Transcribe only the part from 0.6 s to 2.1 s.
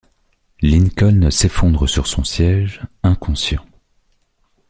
Lincoln s'effondre sur